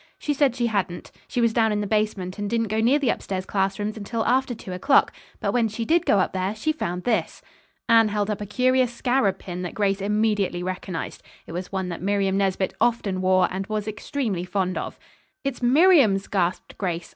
She 0.17 0.33
said 0.33 0.55
she 0.55 0.65
hadn't. 0.65 1.11
She 1.27 1.39
was 1.41 1.53
down 1.53 1.71
in 1.71 1.79
the 1.79 1.85
basement 1.85 2.39
and 2.39 2.49
didn't 2.49 2.69
go 2.69 2.79
near 2.81 2.97
the 2.97 3.11
upstairs 3.11 3.45
classrooms 3.45 3.97
until 3.97 4.25
after 4.25 4.55
two 4.55 4.73
o'clock. 4.73 5.13
But 5.39 5.51
when 5.51 5.67
she 5.67 5.85
did 5.85 6.07
go 6.07 6.17
up 6.17 6.33
there 6.33 6.55
she 6.55 6.71
found 6.71 7.03
this." 7.03 7.43
Anne 7.87 8.07
held 8.07 8.31
up 8.31 8.41
a 8.41 8.47
curious 8.47 8.91
scarab 8.91 9.37
pin 9.37 9.61
that 9.61 9.75
Grace 9.75 10.01
immediately 10.01 10.63
recognized. 10.63 11.21
It 11.45 11.51
was 11.51 11.71
one 11.71 11.89
that 11.89 12.01
Miriam 12.01 12.35
Nesbit 12.35 12.73
often 12.81 13.21
wore, 13.21 13.47
and 13.51 13.67
was 13.67 13.87
extremely 13.87 14.43
fond 14.43 14.75
of. 14.75 14.97
"It's 15.43 15.61
Miriam's," 15.61 16.25
gasped 16.25 16.79
Grace. 16.79 17.09